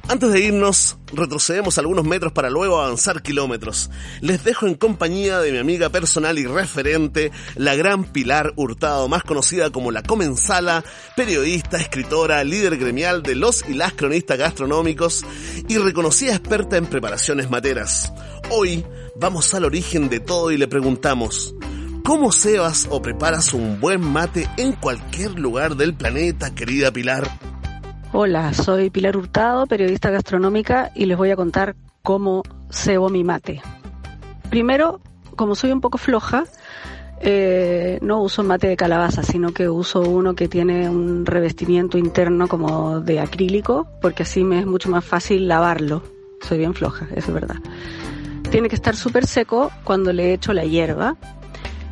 Antes 0.09 0.33
de 0.33 0.41
irnos, 0.41 0.97
retrocedemos 1.13 1.77
algunos 1.77 2.03
metros 2.05 2.33
para 2.33 2.49
luego 2.49 2.79
avanzar 2.81 3.23
kilómetros. 3.23 3.89
Les 4.19 4.43
dejo 4.43 4.67
en 4.67 4.75
compañía 4.75 5.39
de 5.39 5.53
mi 5.53 5.59
amiga 5.59 5.89
personal 5.89 6.37
y 6.37 6.45
referente, 6.45 7.31
la 7.55 7.75
gran 7.75 8.03
Pilar 8.03 8.51
Hurtado, 8.57 9.07
más 9.07 9.23
conocida 9.23 9.69
como 9.69 9.91
la 9.91 10.03
Comensala, 10.03 10.83
periodista, 11.15 11.77
escritora, 11.77 12.43
líder 12.43 12.77
gremial 12.77 13.23
de 13.23 13.35
los 13.35 13.63
y 13.67 13.75
las 13.75 13.93
cronistas 13.93 14.37
gastronómicos 14.37 15.25
y 15.69 15.77
reconocida 15.77 16.35
experta 16.35 16.75
en 16.75 16.87
preparaciones 16.87 17.49
materas. 17.49 18.11
Hoy 18.49 18.85
vamos 19.15 19.53
al 19.53 19.63
origen 19.63 20.09
de 20.09 20.19
todo 20.19 20.51
y 20.51 20.57
le 20.57 20.67
preguntamos, 20.67 21.55
¿cómo 22.03 22.33
cebas 22.33 22.87
o 22.89 23.01
preparas 23.01 23.53
un 23.53 23.79
buen 23.79 24.01
mate 24.01 24.49
en 24.57 24.73
cualquier 24.73 25.39
lugar 25.39 25.77
del 25.77 25.95
planeta, 25.95 26.53
querida 26.53 26.91
Pilar? 26.91 27.52
Hola, 28.15 28.53
soy 28.53 28.91
Pilar 28.91 29.17
Hurtado, 29.17 29.65
periodista 29.65 30.11
gastronómica, 30.11 30.91
y 30.93 31.07
les 31.07 31.17
voy 31.17 31.31
a 31.31 31.35
contar 31.35 31.75
cómo 32.03 32.43
cebo 32.69 33.09
mi 33.09 33.23
mate. 33.23 33.59
Primero, 34.51 35.01
como 35.35 35.55
soy 35.55 35.71
un 35.71 35.81
poco 35.81 35.97
floja, 35.97 36.43
eh, 37.21 37.97
no 38.03 38.21
uso 38.21 38.43
mate 38.43 38.67
de 38.67 38.77
calabaza, 38.77 39.23
sino 39.23 39.51
que 39.51 39.67
uso 39.67 40.01
uno 40.01 40.35
que 40.35 40.47
tiene 40.47 40.91
un 40.91 41.25
revestimiento 41.25 41.97
interno 41.97 42.47
como 42.47 42.99
de 42.99 43.19
acrílico, 43.19 43.87
porque 43.99 44.21
así 44.21 44.43
me 44.43 44.59
es 44.59 44.67
mucho 44.67 44.91
más 44.91 45.03
fácil 45.03 45.47
lavarlo. 45.47 46.03
Soy 46.39 46.59
bien 46.59 46.75
floja, 46.75 47.07
eso 47.15 47.29
es 47.29 47.33
verdad. 47.33 47.57
Tiene 48.51 48.69
que 48.69 48.75
estar 48.75 48.95
súper 48.95 49.25
seco 49.25 49.71
cuando 49.83 50.13
le 50.13 50.33
echo 50.33 50.53
la 50.53 50.65
hierba. 50.65 51.15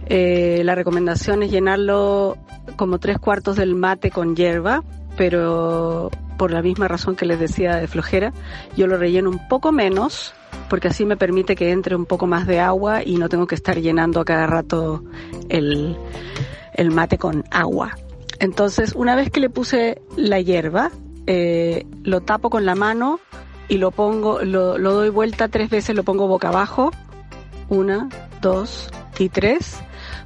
Eh, 0.06 0.62
la 0.66 0.76
recomendación 0.76 1.42
es 1.42 1.50
llenarlo 1.50 2.38
como 2.76 3.00
tres 3.00 3.18
cuartos 3.18 3.56
del 3.56 3.74
mate 3.74 4.12
con 4.12 4.36
hierba 4.36 4.84
pero 5.22 6.10
por 6.36 6.50
la 6.50 6.64
misma 6.64 6.88
razón 6.88 7.16
que 7.16 7.28
les 7.28 7.40
decía 7.40 7.76
de 7.76 7.88
flojera, 7.88 8.34
yo 8.76 8.88
lo 8.88 8.98
relleno 8.98 9.30
un 9.30 9.48
poco 9.48 9.72
menos 9.72 10.34
porque 10.68 10.88
así 10.88 11.06
me 11.06 11.16
permite 11.16 11.56
que 11.56 11.70
entre 11.70 11.96
un 11.96 12.08
poco 12.08 12.26
más 12.26 12.48
de 12.48 12.60
agua 12.60 13.04
y 13.06 13.18
no 13.18 13.30
tengo 13.30 13.46
que 13.46 13.54
estar 13.54 13.80
llenando 13.80 14.20
a 14.20 14.26
cada 14.26 14.48
rato 14.48 15.04
el, 15.48 15.96
el 16.74 16.90
mate 16.90 17.20
con 17.20 17.44
agua. 17.52 17.96
Entonces, 18.40 18.94
una 18.96 19.16
vez 19.16 19.30
que 19.30 19.42
le 19.42 19.52
puse 19.52 20.02
la 20.18 20.42
hierba, 20.42 20.90
eh, 21.28 21.86
lo 22.02 22.22
tapo 22.22 22.50
con 22.50 22.66
la 22.66 22.74
mano 22.74 23.20
y 23.68 23.78
lo 23.78 23.92
pongo, 23.92 24.42
lo, 24.42 24.80
lo 24.80 24.94
doy 24.94 25.10
vuelta 25.10 25.50
tres 25.50 25.70
veces, 25.70 25.96
lo 25.96 26.02
pongo 26.02 26.28
boca 26.28 26.48
abajo, 26.48 26.90
una, 27.70 28.10
dos 28.42 28.90
y 29.20 29.30
tres, 29.30 29.78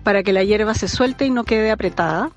para 0.03 0.23
que 0.23 0.31
la 0.31 0.45
hierba 0.45 0.73
se 0.73 0.87
suelte 0.87 1.25
y 1.25 1.31
no 1.31 1.43
quede 1.43 1.71
apretada 1.71 2.31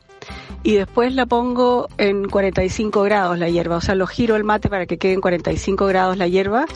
y 0.63 0.75
después 0.75 1.15
la 1.15 1.27
pongo 1.27 1.89
en 1.99 2.29
45 2.29 3.03
grados 3.03 3.39
la 3.39 3.49
hierba, 3.49 3.77
o 3.77 3.81
sea, 3.81 3.95
lo 3.95 4.07
giro 4.07 4.37
el 4.37 4.45
mate 4.45 4.69
para 4.69 4.87
que 4.87 4.99
quede 4.99 5.13
en 5.13 5.21
45 5.21 5.87
grados 5.87 6.17
la 6.17 6.27
hierba. 6.27 6.67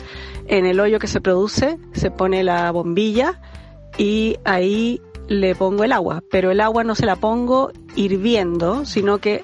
En 0.47 0.65
el 0.65 0.79
hoyo 0.79 0.99
que 0.99 1.07
se 1.07 1.21
produce 1.21 1.77
se 1.93 2.11
pone 2.11 2.43
la 2.43 2.71
bombilla 2.71 3.39
y 3.97 4.37
ahí 4.45 5.01
le 5.27 5.55
pongo 5.55 5.83
el 5.83 5.91
agua, 5.91 6.23
pero 6.31 6.51
el 6.51 6.61
agua 6.61 6.83
no 6.83 6.95
se 6.95 7.05
la 7.05 7.15
pongo 7.15 7.71
hirviendo, 7.95 8.85
sino 8.85 9.19
que 9.19 9.43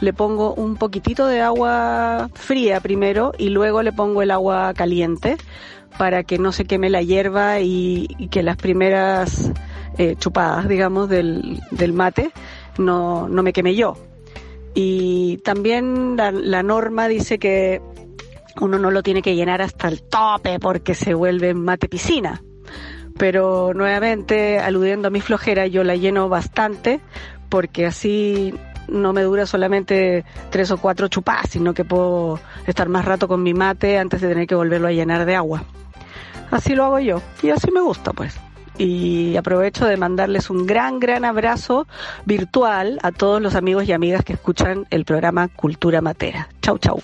le 0.00 0.12
pongo 0.12 0.54
un 0.54 0.76
poquitito 0.76 1.26
de 1.26 1.40
agua 1.40 2.28
fría 2.34 2.80
primero 2.80 3.32
y 3.38 3.48
luego 3.48 3.82
le 3.82 3.92
pongo 3.92 4.22
el 4.22 4.30
agua 4.30 4.74
caliente 4.74 5.36
para 5.98 6.24
que 6.24 6.38
no 6.38 6.52
se 6.52 6.64
queme 6.64 6.90
la 6.90 7.02
hierba 7.02 7.60
y, 7.60 8.08
que 8.30 8.42
las 8.42 8.56
primeras 8.56 9.52
eh, 9.96 10.16
chupadas, 10.18 10.68
digamos, 10.68 11.08
del, 11.08 11.60
del 11.70 11.92
mate 11.92 12.32
no, 12.78 13.28
no 13.28 13.42
me 13.42 13.52
quemé 13.52 13.74
yo. 13.74 13.96
Y 14.74 15.38
también 15.38 16.16
la, 16.16 16.32
la 16.32 16.62
norma 16.62 17.06
dice 17.08 17.38
que 17.38 17.80
uno 18.60 18.78
no 18.78 18.90
lo 18.90 19.02
tiene 19.02 19.22
que 19.22 19.34
llenar 19.34 19.62
hasta 19.62 19.88
el 19.88 20.02
tope 20.02 20.58
porque 20.58 20.94
se 20.94 21.14
vuelve 21.14 21.54
mate 21.54 21.88
piscina. 21.88 22.42
Pero 23.16 23.72
nuevamente, 23.74 24.58
aludiendo 24.58 25.08
a 25.08 25.10
mi 25.10 25.20
flojera, 25.20 25.66
yo 25.66 25.84
la 25.84 25.94
lleno 25.94 26.28
bastante 26.28 27.00
porque 27.48 27.86
así 27.86 28.52
no 28.88 29.12
me 29.12 29.22
dura 29.22 29.46
solamente 29.46 30.24
tres 30.50 30.70
o 30.70 30.78
cuatro 30.78 31.08
chupas, 31.08 31.48
sino 31.50 31.74
que 31.74 31.84
puedo 31.84 32.40
estar 32.66 32.88
más 32.88 33.04
rato 33.04 33.28
con 33.28 33.42
mi 33.42 33.54
mate 33.54 33.98
antes 33.98 34.20
de 34.20 34.28
tener 34.28 34.46
que 34.46 34.54
volverlo 34.54 34.88
a 34.88 34.92
llenar 34.92 35.24
de 35.24 35.36
agua. 35.36 35.64
Así 36.50 36.74
lo 36.74 36.84
hago 36.84 36.98
yo 36.98 37.22
y 37.42 37.50
así 37.50 37.70
me 37.70 37.80
gusta 37.80 38.12
pues 38.12 38.38
y 38.78 39.36
aprovecho 39.36 39.86
de 39.86 39.96
mandarles 39.96 40.50
un 40.50 40.66
gran, 40.66 40.98
gran 40.98 41.24
abrazo 41.24 41.86
virtual 42.24 42.98
a 43.02 43.12
todos 43.12 43.40
los 43.40 43.54
amigos 43.54 43.84
y 43.84 43.92
amigas 43.92 44.24
que 44.24 44.34
escuchan 44.34 44.86
el 44.90 45.04
programa 45.04 45.48
Cultura 45.48 46.00
Matera. 46.00 46.48
Chau, 46.60 46.78
chau. 46.78 47.02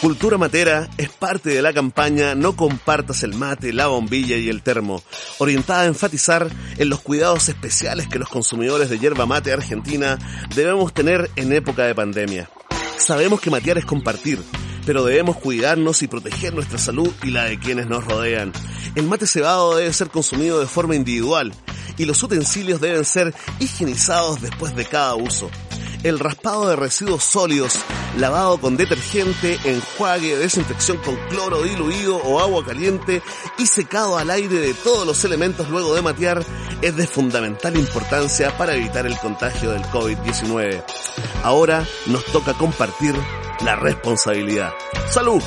Cultura 0.00 0.38
Matera 0.38 0.88
es 0.96 1.10
parte 1.10 1.50
de 1.50 1.60
la 1.60 1.74
campaña 1.74 2.34
No 2.34 2.56
compartas 2.56 3.22
el 3.22 3.34
mate, 3.34 3.74
la 3.74 3.88
bombilla 3.88 4.38
y 4.38 4.48
el 4.48 4.62
termo, 4.62 5.02
orientada 5.36 5.82
a 5.82 5.86
enfatizar 5.86 6.48
en 6.78 6.88
los 6.88 7.00
cuidados 7.00 7.50
especiales 7.50 8.08
que 8.08 8.18
los 8.18 8.30
consumidores 8.30 8.88
de 8.88 8.98
yerba 8.98 9.26
mate 9.26 9.52
argentina 9.52 10.18
debemos 10.54 10.94
tener 10.94 11.30
en 11.36 11.52
época 11.52 11.84
de 11.84 11.94
pandemia. 11.94 12.48
Sabemos 12.96 13.42
que 13.42 13.50
matear 13.50 13.76
es 13.76 13.84
compartir, 13.84 14.38
pero 14.86 15.04
debemos 15.04 15.36
cuidarnos 15.36 16.02
y 16.02 16.08
proteger 16.08 16.54
nuestra 16.54 16.78
salud 16.78 17.10
y 17.22 17.30
la 17.30 17.44
de 17.44 17.58
quienes 17.58 17.86
nos 17.86 18.04
rodean. 18.04 18.52
El 18.94 19.06
mate 19.06 19.26
cebado 19.26 19.76
debe 19.76 19.92
ser 19.92 20.08
consumido 20.08 20.60
de 20.60 20.66
forma 20.66 20.94
individual 20.94 21.52
y 21.96 22.04
los 22.04 22.22
utensilios 22.22 22.80
deben 22.80 23.04
ser 23.04 23.34
higienizados 23.58 24.40
después 24.40 24.74
de 24.74 24.84
cada 24.84 25.14
uso 25.14 25.50
el 26.02 26.18
raspado 26.18 26.68
de 26.68 26.76
residuos 26.76 27.24
sólidos, 27.24 27.78
lavado 28.16 28.58
con 28.60 28.76
detergente, 28.76 29.58
enjuague, 29.64 30.36
desinfección 30.36 30.98
con 30.98 31.16
cloro 31.28 31.62
diluido 31.62 32.16
o 32.16 32.40
agua 32.40 32.64
caliente 32.64 33.22
y 33.58 33.66
secado 33.66 34.16
al 34.16 34.30
aire 34.30 34.56
de 34.56 34.74
todos 34.74 35.06
los 35.06 35.24
elementos 35.24 35.68
luego 35.68 35.94
de 35.94 36.02
matear 36.02 36.42
es 36.80 36.96
de 36.96 37.06
fundamental 37.06 37.76
importancia 37.76 38.56
para 38.56 38.74
evitar 38.74 39.06
el 39.06 39.18
contagio 39.18 39.72
del 39.72 39.82
COVID-19. 39.82 40.82
Ahora 41.42 41.86
nos 42.06 42.24
toca 42.26 42.54
compartir 42.54 43.14
la 43.64 43.76
responsabilidad. 43.76 44.72
¡Salud! 45.08 45.42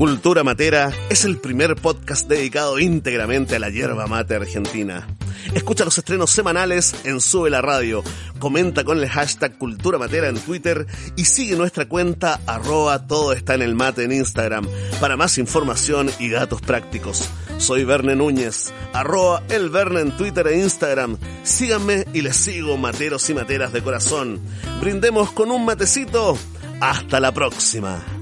Cultura 0.00 0.42
Matera 0.42 0.90
es 1.10 1.26
el 1.26 1.38
primer 1.38 1.76
podcast 1.76 2.26
dedicado 2.26 2.78
íntegramente 2.78 3.56
a 3.56 3.58
la 3.58 3.68
hierba 3.68 4.06
mate 4.06 4.34
argentina. 4.34 5.06
Escucha 5.54 5.84
los 5.84 5.98
estrenos 5.98 6.30
semanales 6.30 6.94
en 7.04 7.20
Sube 7.20 7.50
la 7.50 7.60
Radio, 7.60 8.02
comenta 8.40 8.82
con 8.82 8.98
el 8.98 9.08
hashtag 9.08 9.56
Cultura 9.56 9.98
Matera 9.98 10.28
en 10.28 10.40
Twitter 10.40 10.86
y 11.14 11.26
sigue 11.26 11.54
nuestra 11.54 11.86
cuenta 11.86 12.40
arroba 12.46 13.06
todo 13.06 13.32
está 13.32 13.54
en 13.54 13.62
el 13.62 13.76
mate 13.76 14.02
en 14.02 14.12
Instagram 14.12 14.66
para 15.00 15.16
más 15.16 15.38
información 15.38 16.10
y 16.18 16.30
datos 16.30 16.60
prácticos. 16.60 17.28
Soy 17.58 17.84
Verne 17.84 18.16
Núñez, 18.16 18.72
arroba 18.92 19.42
el 19.48 19.70
en 19.98 20.16
Twitter 20.16 20.46
e 20.48 20.58
Instagram. 20.58 21.18
Síganme 21.44 22.06
y 22.12 22.22
les 22.22 22.36
sigo 22.36 22.76
materos 22.76 23.28
y 23.30 23.34
materas 23.34 23.72
de 23.72 23.82
corazón. 23.82 24.40
Brindemos 24.80 25.30
con 25.32 25.50
un 25.50 25.64
matecito. 25.64 26.36
Hasta 26.80 27.20
la 27.20 27.32
próxima. 27.32 28.19